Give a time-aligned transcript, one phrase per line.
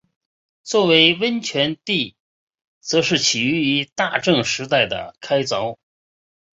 [0.63, 2.17] 作为温泉地
[2.79, 5.77] 则是起于大正时代的开凿。